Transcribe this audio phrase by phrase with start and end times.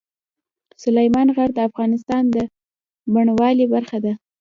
[0.83, 2.37] سلیمان غر د افغانستان د
[3.13, 4.13] بڼوالۍ برخه ده.